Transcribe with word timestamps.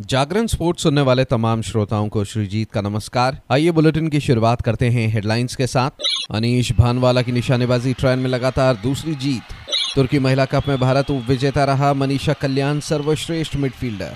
जागरण 0.00 0.46
sports 0.46 0.82
सुनने 0.82 1.00
वाले 1.00 1.24
तमाम 1.24 1.62
श्रोताओं 1.62 2.08
को 2.08 2.24
श्रीजीत 2.24 2.70
का 2.70 2.80
नमस्कार। 2.80 3.40
आइए 3.50 3.70
बुलेटिन 3.70 4.08
की 4.08 4.20
शुरुआत 4.20 4.62
करते 4.62 4.88
हैं 4.88 5.08
हेडलाइंस 5.08 5.56
के 5.56 5.66
साथ। 5.66 5.90
अनीश 6.30 6.72
भानवाला 6.72 7.22
की 7.22 7.32
निशानेबाजी 7.32 7.92
ट्रायल 7.92 8.18
में 8.18 8.28
लगातार 8.30 8.74
दूसरी 8.74 9.14
जीत। 9.14 9.54
तुर्की 9.94 10.18
महिला 10.18 10.44
कप 10.44 10.68
में 10.68 10.78
भारत 10.80 11.10
उप 11.10 11.24
विजेता 11.28 11.64
रहा 11.64 11.94
मनीषा 11.94 12.32
कल्याण, 12.32 12.80
सर्वश्रेष्ठ 12.80 13.56
मिडफील्डर। 13.56 14.14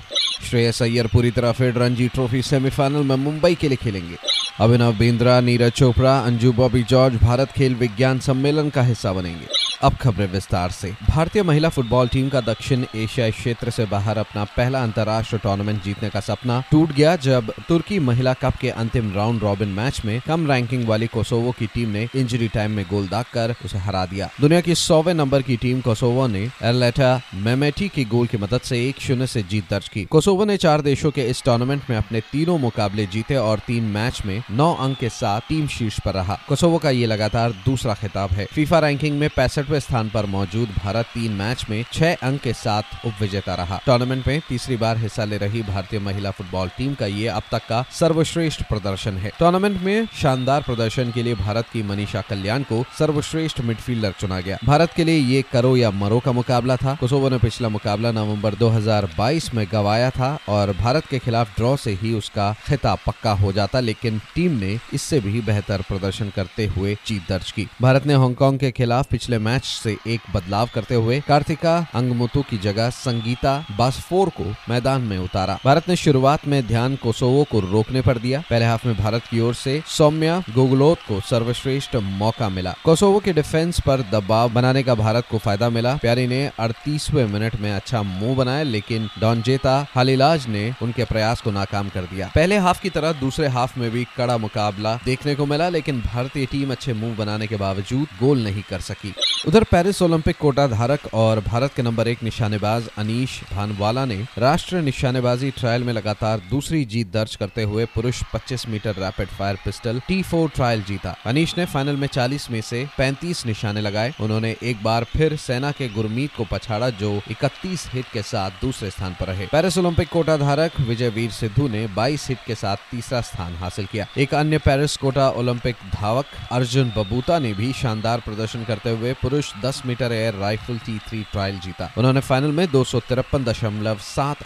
श्रेयस 0.49 0.81
अय्यर 0.81 1.07
पूरी 1.07 1.31
तरह 1.31 1.51
फिर 1.51 1.73
रणजी 1.73 2.07
ट्रॉफी 2.07 2.41
सेमीफाइनल 2.41 3.03
में 3.03 3.15
मुंबई 3.15 3.55
के 3.55 3.67
लिए 3.67 3.77
खेलेंगे। 3.77 4.15
अभिनव 4.59 4.97
बिंद्रा, 4.97 5.41
नीरज 5.41 5.71
चोपड़ा, 5.71 6.19
अंजू 6.19 6.53
बॉबी 6.53 6.83
जॉर्ज 6.83 7.15
भारत 7.15 7.51
खेल 7.51 7.75
विज्ञान 7.75 8.19
सम्मेलन 8.19 8.69
का 8.69 8.81
हिस्सा 8.81 9.13
बनेंगे। 9.13 9.47
अब 9.83 9.95
खबरें 9.95 10.27
विस्तार 10.27 10.71
से। 10.71 10.91
भारतीय 11.09 11.43
महिला 11.43 11.69
फुटबॉल 11.69 12.07
टीम 12.07 12.29
का 12.29 12.41
दक्षिण 12.41 12.85
एशिया 12.95 13.29
क्षेत्र 13.29 13.69
से 13.69 13.85
बाहर 13.85 14.17
अपना 14.17 14.43
पहला 14.57 14.81
अंतर्राष्ट्रीय 14.83 15.39
टूर्नामेंट 15.43 15.83
जीतने 15.83 16.09
का 16.09 16.19
सपना 16.19 16.61
टूट 16.71 16.91
गया, 16.91 17.15
जब 17.15 17.51
तुर्की 17.67 17.99
महिला 17.99 18.33
कप 18.33 18.55
के 18.61 18.69
अंतिम 18.71 19.11
राउंड 19.13 19.43
रॉबिन 19.43 19.69
मैच 19.69 20.01
में 20.05 20.19
कम 20.21 20.45
रैंकिंग 20.51 20.87
वाली 20.87 21.07
कोसोवो 21.07 21.51
की 21.51 21.67
टीम 21.67 21.89
ने 21.89 22.07
इंजरी 22.15 22.47
टाइम 22.47 22.71
में 22.71 22.85
गोल 22.89 23.07
दाग 23.07 23.25
कर 23.33 23.55
उसे 23.65 23.77
हरा 23.77 24.05
दिया। 24.05 24.29
दुनिया 24.41 24.61
की 24.61 24.75
सौवे 24.75 25.13
नंबर 25.13 25.41
की 25.41 25.57
टीम 25.57 25.81
कोसोवो 25.81 26.27
ने 26.27 26.49
एलेटा 26.63 27.09
मेमेटी 27.35 27.87
की 27.89 28.05
गोल 28.05 28.27
की 28.27 28.37
मदद 28.37 28.61
से 28.61 28.85
एक 28.87 28.99
शून्य 29.01 29.27
से 29.27 29.43
जीत 29.43 29.69
दर्ज 29.69 29.87
की। 29.87 30.03
कोसोवो 30.05 30.45
ने 30.45 30.57
चार 30.57 30.81
देशों 30.81 31.11
के 31.11 31.23
इस 31.23 31.43
टूर्नामेंट 31.43 31.89
में 31.89 31.97
अपने 31.97 32.21
तीनों 32.31 32.57
मुकाबले 32.59 33.05
जीते 33.07 33.35
और 33.35 33.59
तीन 33.59 33.83
मैच 33.91 34.21
में 34.25 34.41
नौ 34.51 34.73
अंक 34.75 34.97
के 34.97 35.09
साथ 35.11 35.41
टीम 35.49 35.67
शीर्ष 35.67 35.99
पर 35.99 36.13
रहा। 36.13 36.39
कोसोवो 36.47 36.77
का 36.77 36.89
ये 36.89 37.05
लगातार 37.05 37.51
दूसरा 37.65 37.93
खिताब 37.93 38.31
है। 38.31 38.45
फीफा 38.45 38.79
रैंकिंग 38.79 39.19
में 39.19 39.29
पैंसठ 39.29 39.69
पैंसठवें 39.71 39.79
स्थान 39.79 40.09
पर 40.09 40.25
मौजूद 40.25 40.69
भारत 40.77 41.05
तीन 41.13 41.31
मैच 41.31 41.65
में 41.69 41.83
छह 41.93 42.13
अंक 42.23 42.41
के 42.41 42.53
साथ 42.53 43.05
उप 43.05 43.13
विजेता 43.21 43.55
रहा। 43.55 43.79
टूर्नामेंट 43.85 44.27
में 44.27 44.41
तीसरी 44.49 44.75
बार 44.77 44.97
हिस्सा 44.97 45.25
ले 45.25 45.37
रही 45.37 45.61
भारतीय 45.63 45.99
महिला 45.99 46.31
फुटबॉल 46.31 46.69
टीम 46.77 46.93
का 46.93 47.05
ये 47.05 47.27
अब 47.29 47.43
तक 47.51 47.65
का 47.69 47.83
सर्वश्रेष्ठ 47.91 48.63
प्रदर्शन 48.69 49.17
है। 49.17 49.31
टूर्नामेंट 49.39 49.81
में 49.81 50.07
शानदार 50.21 50.61
प्रदर्शन 50.61 51.11
के 51.11 51.23
लिए 51.23 51.35
भारत 51.35 51.65
की 51.73 51.83
मनीषा 51.83 52.21
कल्याण 52.21 52.63
को 52.63 52.83
सर्वश्रेष्ठ 52.99 53.61
मिडफील्डर 53.61 54.13
चुना 54.19 54.39
गया। 54.39 54.57
भारत 54.65 54.93
के 54.95 55.03
लिए 55.03 55.17
ये 55.17 55.43
करो 55.51 55.75
या 55.77 55.91
मरो 55.93 56.19
का 56.19 56.31
मुकाबला 56.31 56.75
था। 56.75 56.95
कोसोवो 56.95 57.29
ने 57.29 57.37
पिछला 57.37 57.69
मुकाबला 57.69 58.11
नवंबर 58.11 58.55
2022 58.55 59.53
में 59.53 59.65
गवाया 59.71 60.09
था 60.09 60.37
और 60.49 60.73
भारत 60.79 61.05
के 61.05 61.19
खिलाफ 61.19 61.55
ड्रॉ 61.57 61.75
से 61.75 61.93
ही 62.01 62.13
उसका 62.13 62.51
खिताब 62.67 62.99
पक्का 63.07 63.31
हो 63.33 63.51
जाता, 63.51 63.79
लेकिन 63.79 64.19
टीम 64.35 64.59
ने 64.59 64.77
इससे 64.93 65.19
भी 65.19 65.41
बेहतर 65.41 65.81
प्रदर्शन 65.81 66.29
करते 66.35 66.65
हुए 66.67 66.95
जीत 67.07 67.27
दर्ज 67.29 67.51
की। 67.51 67.67
भारत 67.81 68.05
ने 68.05 68.13
हांगकांग 68.13 68.59
के 68.59 68.71
खिलाफ 68.71 69.09
पिछले 69.11 69.37
मैच 69.39 69.60
मैच 69.61 69.65
से 69.65 69.97
एक 70.07 70.21
बदलाव 70.33 70.69
करते 70.73 70.95
हुए 70.95 71.19
कार्तिका 71.21 71.75
अंगमुतु 71.95 72.41
की 72.49 72.57
जगह 72.57 72.89
संगीता 72.89 73.53
बासफोर 73.77 74.29
को 74.29 74.43
मैदान 74.69 75.01
में 75.01 75.17
उतारा। 75.17 75.57
भारत 75.65 75.89
ने 75.89 75.95
शुरुआत 75.95 76.47
में 76.47 76.61
ध्यान 76.67 76.95
कोसोवो 76.95 77.43
को 77.51 77.59
रोकने 77.61 78.01
पर 78.01 78.17
दिया। 78.17 78.43
पहले 78.49 78.65
हाफ़ 78.65 78.87
में 78.87 78.95
भारत 78.97 79.23
की 79.31 79.39
ओर 79.39 79.53
से 79.53 79.81
सौम्या 79.87 80.37
गोगलोत 80.55 80.99
को 81.07 81.19
सर्वश्रेष्ठ 81.21 81.95
मौका 81.95 82.49
मिला। 82.49 82.73
कोसोवो 82.83 83.19
के 83.19 83.33
डिफेंस 83.33 83.79
पर 83.79 84.01
दबाव 84.11 84.49
बनाने 84.49 84.83
का 84.83 84.95
भारत 84.95 85.27
को 85.31 85.37
फ़ायदा 85.37 85.69
मिला। 85.69 85.95
प्यारी 85.95 86.27
ने 86.27 86.41
अड़तीसवे 86.59 87.25
मिनट 87.25 87.55
में 87.55 87.71
अच्छा 87.71 88.01
मुँह 88.01 88.35
बनाया, 88.35 88.63
लेकिन 88.63 89.09
डॉनजेता 89.19 89.75
हालीलाज 89.95 90.47
ने 90.47 90.73
उनके 90.81 91.03
प्रयास 91.03 91.41
को 91.41 91.51
नाकाम 91.51 91.89
कर 91.89 92.01
दिया। 92.03 92.31
पहले 92.35 92.57
हाफ़ 92.57 92.81
की 92.81 92.89
तरह 92.89 93.11
दूसरे 93.13 93.47
हाफ़ 93.47 93.79
में 93.79 93.89
भी 93.91 94.05
कड़ा 94.17 94.37
मुकाबला 94.37 94.95
देखने 95.05 95.35
को 95.35 95.45
मिला, 95.45 95.69
लेकिन 95.69 96.01
भारतीय 96.01 96.45
टीम 96.45 96.71
अच्छे 96.71 96.93
मुँह 96.93 97.15
बनाने 97.15 97.47
के 97.47 97.55
बावजूद 97.55 98.07
गोल 98.19 98.43
नहीं 98.43 98.63
कर 98.69 98.79
सकी। 98.81 99.13
उधर 99.47 99.63
पेरिस 99.63 100.01
ओलंपिक 100.01 100.37
कोटा 100.37 100.65
धारक 100.67 101.05
और 101.13 101.39
भारत 101.39 101.73
के 101.75 101.81
नंबर 101.81 102.07
एक 102.07 102.21
निशानेबाज 102.23 102.89
अनीश 102.97 103.39
भानवाला 103.51 104.03
ने 104.05 104.15
राष्ट्रीय 104.37 104.81
निशानेबाजी 104.81 105.49
ट्रायल 105.51 105.83
में 105.83 105.91
लगातार 105.93 106.41
दूसरी 106.49 106.83
जीत 106.85 107.11
दर्ज 107.13 107.35
करते 107.35 107.63
हुए 107.63 107.85
पुरुष 107.85 108.21
25 108.33 108.67
metre 108.69 108.95
rapid 108.95 109.27
fire 109.27 109.57
pistol 109.65 110.01
T 110.07 110.21
trial 110.33 110.83
जीता। 110.83 111.15
अनीश 111.25 111.57
ने 111.57 111.65
फाइनल 111.65 111.95
में 111.95 112.07
40 112.07 112.49
में 112.51 112.59
से 112.61 112.85
35 112.97 113.45
निशाने 113.45 113.81
लगाए। 113.81 114.13
उन्होंने 114.21 114.55
एक 114.63 114.83
बार 114.83 115.03
फिर 115.13 115.35
सेना 115.37 115.71
के 115.71 115.87
गुरमीत 115.89 116.35
को 116.37 116.45
पछाड़ा, 116.51 116.89
जो 116.89 117.21
31 117.31 117.87
हिट 117.93 118.05
के 118.13 118.21
साथ 118.21 118.61
दूसरे 118.61 118.89
स्थान 118.89 119.15
पर 119.19 119.27
रहे। 119.27 119.45
पेरिस 119.45 119.77
ओलंपिक 119.77 120.09
कोटा 120.09 120.37
धारक 120.37 120.79
विजय 120.81 121.09
वीर 121.09 121.31
सिद्धू 121.31 121.67
ने 121.67 121.85
22 121.95 122.27
हिट 122.29 122.45
के 122.47 122.55
साथ 122.55 122.77
तीसरा 122.91 123.21
स्थान 123.21 123.55
हासिल 123.55 123.85
किया। 123.85 124.07
एक 124.17 124.33
अन्य 124.33 124.57
पेरिस 124.59 124.97
कोटा 124.97 125.29
ओलंपिक 125.29 125.75
धावक 125.93 126.25
अर्जुन 126.51 126.93
बबूता 126.97 127.39
ने 127.39 127.53
भी 127.53 127.73
शानदार 127.73 128.19
प्रदर्शन 128.19 128.63
करते 128.63 128.89
हुए 128.89 129.15
पुरुष 129.31 129.51
पुरुष 129.51 129.63
10 129.63 129.85
metre 129.85 130.11
air 130.11 130.33
rifle 130.33 130.77
T 130.77 130.99
three 130.99 131.23
trial 131.31 131.59
जीता। 131.59 131.93
उन्होंने 131.97 132.19
फाइनल 132.19 132.47
में 132.47 132.71
दो 132.71 132.83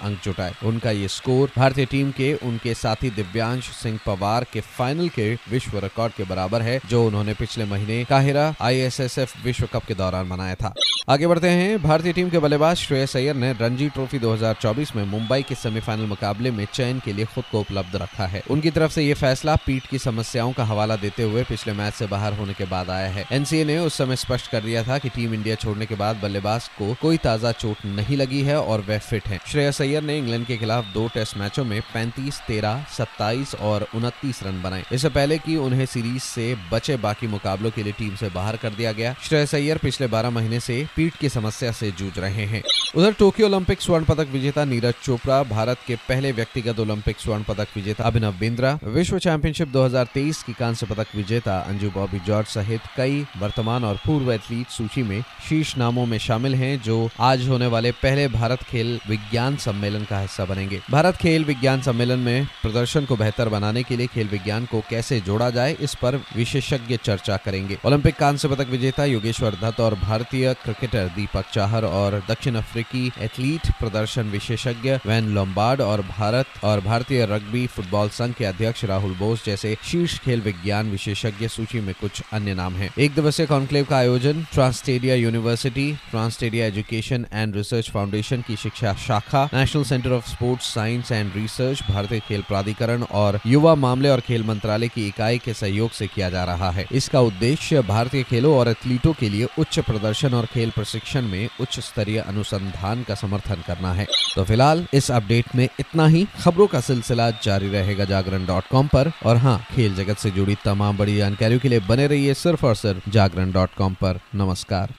अंक 0.04 0.22
जुटाए। 0.24 0.54
उनका 0.64 0.92
ये 0.92 1.08
स्कोर 1.08 1.52
भारतीय 1.58 1.86
टीम 1.86 2.12
के, 2.12 2.34
उनके 2.34 2.74
साथी 2.74 3.10
दिव्यांश 3.10 3.64
सिंह 3.64 4.00
पवार 4.06 4.46
के 4.54 4.62
फाइनल 4.62 5.10
के 5.10 5.34
विश्व 5.34 5.80
रिकॉर्ड 5.80 6.14
के 6.14 6.24
बराबर 6.24 6.62
है, 6.62 6.80
जो 6.90 7.08
उन्होंने 7.08 7.34
पिछले 7.34 7.66
महीने 7.66 8.06
काहिरा 8.06 8.56
आईएसएसएफ 8.62 9.44
विश्व 9.44 9.70
कप 9.74 9.86
के 9.86 9.94
दौरान 9.94 10.30
बनाया 10.30 10.56
था। 10.56 10.74
आगे 11.10 11.28
बढ़ते 11.28 11.50
हैं, 11.50 11.84
भारतीय 11.84 12.14
टीम 12.14 12.30
के 12.30 12.40
बल्लेबाज 12.40 12.78
श्रेयस 12.78 13.18
अय्यर 13.18 13.36
ने 13.36 13.54
रणजी 13.54 13.90
ट्रॉफी 13.90 14.20
2024 14.20 14.96
में 14.96 15.06
मुंबई 15.06 15.42
के 15.42 15.56
सेमीफाइनल 15.56 16.06
मुकाबले 16.06 16.52
में 16.52 16.68
चयन 16.74 17.00
के 17.00 17.14
लिए 17.14 17.26
खुद 17.26 17.44
को 17.52 17.60
उपलब्ध 17.60 17.96
रखा 17.96 18.26
है। 18.26 18.44
उनकी 18.50 18.72
तरफ़ 18.72 18.92
से 18.92 19.04
ये 19.04 19.14
फैसला 19.14 19.56
पीठ 19.56 19.88
की 19.88 20.00
समस्याओं 20.00 20.54
का 20.54 20.64
हवाला 20.64 20.96
देते 20.96 21.24
हुए 21.24 21.44
पिछले 21.44 21.74
मैच 21.74 21.94
से 21.94 22.08
बाहर 22.08 22.34
होने 22.34 22.54
के 22.54 22.66
बाद 22.66 22.90
आया 22.90 23.08
है। 23.08 23.26
एनसीए 23.32 23.66
ने 23.66 23.78
उस 23.78 23.98
समय 23.98 24.16
स्पष्ट 24.16 24.52
कर 24.52 24.62
दिया 24.62 24.75
था 24.84 24.98
कि 24.98 25.10
टीम 25.10 25.34
इंडिया 25.34 25.56
छोड़ने 25.56 25.86
के 25.86 25.96
बाद 25.96 26.20
बल्लेबाज 26.22 26.68
को 26.78 26.94
कोई 27.02 27.18
ताज़ा 27.18 27.52
चोट 27.52 27.86
नहीं 27.86 28.18
लगी 28.18 28.42
है 28.42 28.60
और 28.62 28.82
वह 28.82 29.00
फिट 29.00 29.28
है। 29.28 29.40
श्रेयस 29.48 29.82
अय्यर 29.82 30.04
ने 30.04 30.18
इंग्लैंड 30.18 30.46
के 30.46 30.58
खिलाफ 30.58 30.86
दो 30.94 31.08
टेस्ट 31.08 31.38
मैचों 31.38 31.66
में 31.66 31.82
पैंतीस, 31.94 32.40
तेरह, 32.48 32.86
सत्ताईस 32.98 33.56
और 33.56 33.88
उनतीस 33.96 34.44
रन 34.44 34.62
बनाए। 34.62 34.84
इससे 34.92 35.10
पहले 35.10 35.38
की 35.38 35.56
उन्हें 35.58 35.86
सीरीज़ 35.86 36.24
से 36.24 36.56
बचे 36.72 36.98
बाकी 36.98 37.28
मुकाबलों 37.28 37.72
के 37.72 37.84
लिए 37.84 37.94
टीम 37.94 38.16
से 38.16 38.30
बाहर 38.30 38.58
कर 38.58 38.70
दिया 38.70 38.92
गया, 38.92 39.16
श्रेयस 39.24 39.56
अय्यर 39.56 39.78
पिछले 39.78 40.08
बारह 40.08 40.30
महीने 40.30 40.60
से 40.60 40.86
पीठ 40.96 41.16
की 41.16 41.30
समस्या 41.30 41.72
से 41.72 41.92
जूझ 41.92 42.18
रहे 42.20 42.46
हैं। 42.46 42.64
उधर 42.96 43.14
टोक्यो 43.14 43.46
ओलंपिक 43.48 43.82
स्वर्ण 43.82 44.06
पदक 44.06 44.28
विजेता 44.28 44.66
नीरज 44.66 44.94
चोपड़ा, 45.04 45.42
भारत 45.44 45.78
के 45.88 45.96
पहले 46.10 46.32
व्यक्तिगत 46.32 46.80
ओलंपिक 46.80 47.20
स्वर्ण 47.20 47.44
पदक 47.44 47.68
विजेता 47.76 48.04
अभिनव 48.04 48.34
बिंद्रा, 48.40 48.78
विश्व 48.84 49.20
चैंपियनशिप 49.20 49.68
2023 49.68 50.44
की 50.44 50.54
कांस्य 50.54 50.86
पदक 50.86 51.16
विजेता 51.16 51.58
अंजू 51.60 51.90
बॉबी 51.92 52.20
जॉर्ज 52.20 52.48
सहित 52.48 52.82
कई 52.98 53.26
वर्तमान 53.38 53.84
और 53.84 54.00
पूर्व 54.06 54.32
एथलीट 54.32 54.65
सूची 54.70 55.04
में 55.04 55.22
शीर्ष 55.50 55.76
नामों 55.78 56.06
में 56.06 56.18
शामिल 56.18 56.56
हैं, 56.56 56.82
जो 56.82 57.10
आज 57.20 57.48
होने 57.50 57.68
वाले 57.68 57.92
पहले 57.94 58.28
भारत 58.28 58.64
खेल 58.64 59.00
विज्ञान 59.10 59.58
सम्मेलन 59.58 60.04
का 60.04 60.20
हिस्सा 60.20 60.46
बनेंगे 60.46 60.82
भारत 60.92 61.16
खेल 61.16 61.46
विज्ञान 61.46 61.82
सम्मेलन 61.82 62.20
में 62.20 62.48
प्रदर्शन 62.62 63.06
को 63.06 63.16
बेहतर 63.16 63.50
बनाने 63.50 63.84
के 63.84 63.98
लिए 63.98 64.08
खेल 64.08 64.28
विज्ञान 64.28 64.66
को 64.66 64.82
कैसे 64.90 65.20
जोड़ा 65.22 65.50
जाए, 65.50 65.76
इस 65.82 65.96
पर 65.96 66.16
विशेषज्ञ 66.36 66.98
चर्चा 66.98 67.38
करेंगे 67.38 67.78
ओलंपिक 67.86 68.16
कांस्य 68.16 68.48
पदक 68.48 68.70
विजेता 68.70 69.06
योगेश्वर 69.06 69.56
दत्त 69.62 69.80
और 69.80 69.96
भारतीय 69.96 70.54
क्रिकेटर 70.54 71.08
दीपक 71.16 71.46
चाहर 71.54 71.86
और 71.86 72.22
दक्षिण 72.30 72.56
अफ्रीकी 72.56 73.12
एथलीट 73.22 73.72
प्रदर्शन 73.80 74.30
विशेषज्ञ 74.30 74.92
वैन 75.06 75.34
लोम्बार्ड 75.36 75.82
और 75.82 76.02
भारत 76.10 76.64
और 76.64 76.82
भारतीय 76.82 77.26
रग्बी 77.26 77.66
फुटबॉल 77.68 78.10
संघ 78.10 78.34
के 78.34 78.46
अध्यक्ष 78.46 78.84
राहुल 78.86 79.14
बोस 79.16 79.46
जैसे 79.46 79.76
शीर्ष 79.84 80.20
खेल 80.20 80.42
विज्ञान 80.42 80.92
विशेषज्ञ 80.92 81.48
सूची 81.48 81.80
में 81.80 81.94
कुछ 82.02 82.22
अन्य 82.34 82.54
नाम 82.54 82.74
हैं। 82.74 82.90
एक 83.00 83.16
दिवसीय 83.16 83.46
कॉन्क्लेव 83.46 83.86
का 83.86 83.98
आयोजन 83.98 84.46
Transstadia 84.56 85.16
university 85.16 85.92
Transstadia 86.12 86.66
education 86.66 87.26
and 87.34 87.56
research 87.56 87.90
foundation 87.92 88.42
की 88.42 88.56
शिक्षा 88.56 88.94
शाखा 88.98 89.44
national 89.54 89.84
centre 89.84 90.12
of 90.12 90.30
sports 90.30 90.74
science 90.74 91.12
and 91.12 91.32
research 91.36 91.82
भारतीय 91.90 92.20
खेल 92.20 92.42
प्राधिकरण 92.42 93.02
और 93.14 93.40
युवा 93.46 93.74
मामले 93.76 94.10
और 94.10 94.20
खेल 94.20 94.44
मंत्रालय 94.44 94.88
की 94.88 95.08
इकाई 95.08 95.38
के 95.38 95.54
सहयोग 95.54 95.92
से 95.92 96.08
किया 96.08 96.30
जा 96.30 96.44
रहा 96.44 96.70
है। 96.72 96.86
इसका 96.92 97.22
उद्देश्य 97.22 97.82
भारतीय 97.82 98.24
खेलों 98.24 98.56
और 98.58 98.68
एथलीटों 98.68 99.14
के 99.14 99.30
लिए 99.30 99.48
उच्च 99.60 99.80
प्रदर्शन 99.80 100.34
और 100.34 100.46
खेल 100.46 100.70
प्रशिक्षण 100.70 101.28
में 101.28 101.48
उच्च 101.62 101.80
स्तरीय 101.80 102.20
अनुसंधान 102.20 103.04
का 103.04 103.16
समर्थन 103.16 103.64
करना 103.68 103.94
है। 103.94 104.08
तो 104.36 104.44
फ़िलहाल 104.44 104.86
इस 104.94 105.12
अपडेट 105.12 105.56
में 105.56 105.68
इतना 105.80 106.08
ही। 106.08 106.26
खबरों 106.44 106.68
का 106.68 106.80
सिलसिला 106.82 107.30
जारी 107.44 107.70
रहेगा 107.70 108.06
जागरण 108.06 108.46
डॉट 108.46 108.68
कॉम 108.72 108.88
पर। 108.88 109.12
और 109.26 109.38
हाँ 109.38 109.58
खेल 109.76 109.96
जगत 109.96 110.18
से 110.18 110.32
जुड़ी 110.32 110.56
तमाम 110.66 110.98
बड़ी 110.98 111.18
जानकारियों 111.18 111.60
के 111.60 111.70
लिए 111.70 111.80
बने 111.90 112.08
रहिए 112.08 112.34
सिर्फ़ 112.36 112.66
और 112.66 112.76
सिर्फ़ 112.76 113.10
जागरण 113.10 113.52
डॉट 113.52 113.76
कॉम 113.78 113.94
पर। 113.94 114.20
नमस्कार। 114.46 114.92